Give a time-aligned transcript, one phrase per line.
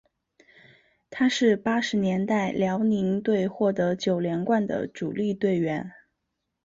[1.11, 5.93] 他是八十年代辽宁队获得九连冠的主力队员。